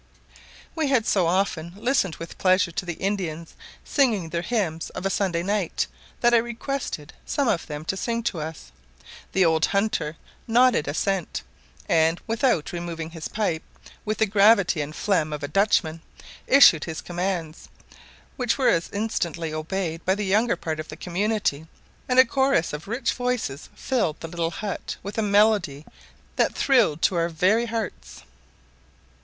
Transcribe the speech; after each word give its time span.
We 0.73 0.87
had 0.87 1.05
so 1.05 1.27
often 1.27 1.73
listened 1.75 2.15
with 2.15 2.39
pleasure 2.39 2.71
to 2.71 2.87
the 2.87 2.93
Indians 2.95 3.53
singing 3.85 4.29
their 4.29 4.41
hymns 4.41 4.89
of 4.95 5.05
a 5.05 5.11
Sunday 5.11 5.43
night 5.43 5.85
that 6.21 6.33
I 6.33 6.37
requested 6.37 7.13
some 7.23 7.47
of 7.47 7.67
them 7.67 7.85
to 7.85 7.95
sing 7.95 8.23
to 8.23 8.39
us; 8.41 8.71
the 9.33 9.45
old 9.45 9.67
hunter 9.67 10.17
nodded 10.47 10.87
assent; 10.87 11.43
and, 11.87 12.19
without 12.25 12.71
removing 12.73 13.11
his 13.11 13.27
pipe, 13.27 13.61
with 14.03 14.17
the 14.17 14.25
gravity 14.25 14.81
and 14.81 14.95
phlegm 14.95 15.31
of 15.31 15.43
a 15.43 15.47
Dutchman, 15.47 16.01
issued 16.47 16.85
his 16.85 16.99
commands, 17.01 17.69
which 18.37 18.57
were 18.57 18.69
as 18.69 18.89
instantly 18.91 19.53
obeyed 19.53 20.03
by 20.03 20.15
the 20.15 20.25
younger 20.25 20.55
part 20.55 20.79
of 20.79 20.87
the 20.87 20.97
community, 20.97 21.67
and 22.09 22.17
a 22.17 22.25
chorus 22.25 22.73
of 22.73 22.87
rich 22.87 23.13
voices 23.13 23.69
filled 23.75 24.19
the 24.19 24.27
little 24.27 24.49
hut 24.49 24.95
with 25.03 25.19
a 25.19 25.21
melody 25.21 25.85
that 26.37 26.55
thrilled 26.55 27.03
to 27.03 27.13
our 27.17 27.29
very 27.29 27.67
hearts. 27.67 28.23